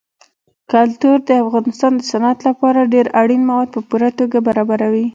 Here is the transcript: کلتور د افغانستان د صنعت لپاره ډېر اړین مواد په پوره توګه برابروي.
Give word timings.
کلتور 0.71 1.17
د 1.27 1.29
افغانستان 1.43 1.91
د 1.97 2.01
صنعت 2.11 2.39
لپاره 2.47 2.89
ډېر 2.93 3.05
اړین 3.21 3.41
مواد 3.49 3.67
په 3.75 3.81
پوره 3.89 4.09
توګه 4.19 4.37
برابروي. 4.47 5.05